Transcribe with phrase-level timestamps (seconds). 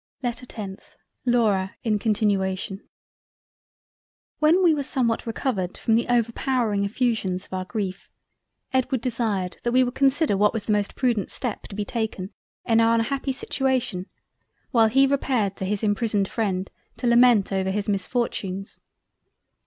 [0.23, 0.95] LETTER 10th
[1.27, 2.81] LAURA in continuation
[4.39, 8.09] When we were somewhat recovered from the overpowering Effusions of our grief,
[8.73, 12.31] Edward desired that we would consider what was the most prudent step to be taken
[12.65, 14.07] in our unhappy situation
[14.71, 18.79] while he repaired to his imprisoned freind to lament over his misfortunes.